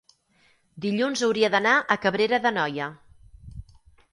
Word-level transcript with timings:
dilluns 0.85 1.21
hauria 1.27 1.51
d'anar 1.55 1.73
a 1.77 1.99
Cabrera 2.07 2.41
d'Anoia. 2.47 2.89